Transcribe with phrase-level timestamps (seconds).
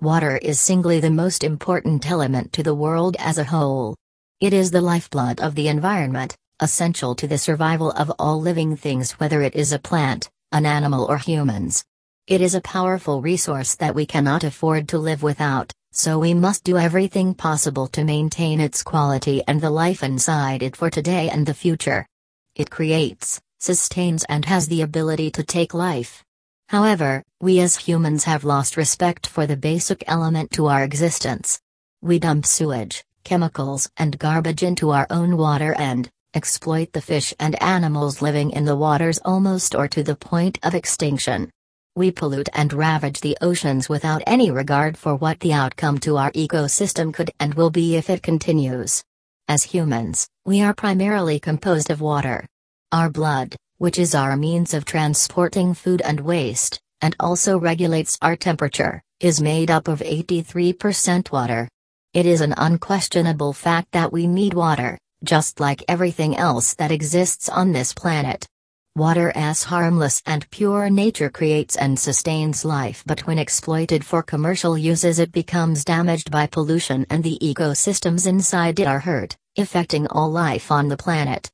[0.00, 3.96] Water is singly the most important element to the world as a whole.
[4.40, 9.10] It is the lifeblood of the environment, essential to the survival of all living things,
[9.18, 11.84] whether it is a plant, an animal, or humans.
[12.28, 16.62] It is a powerful resource that we cannot afford to live without, so we must
[16.62, 21.44] do everything possible to maintain its quality and the life inside it for today and
[21.44, 22.06] the future.
[22.54, 26.22] It creates, sustains, and has the ability to take life.
[26.68, 31.58] However, we as humans have lost respect for the basic element to our existence.
[32.02, 37.60] We dump sewage, chemicals, and garbage into our own water and exploit the fish and
[37.62, 41.50] animals living in the waters almost or to the point of extinction.
[41.96, 46.30] We pollute and ravage the oceans without any regard for what the outcome to our
[46.32, 49.02] ecosystem could and will be if it continues.
[49.48, 52.46] As humans, we are primarily composed of water.
[52.92, 58.36] Our blood, which is our means of transporting food and waste, and also regulates our
[58.36, 61.68] temperature, is made up of 83% water.
[62.12, 67.48] It is an unquestionable fact that we need water, just like everything else that exists
[67.48, 68.46] on this planet.
[68.96, 74.76] Water as harmless and pure nature creates and sustains life but when exploited for commercial
[74.76, 80.32] uses it becomes damaged by pollution and the ecosystems inside it are hurt, affecting all
[80.32, 81.46] life on the planet.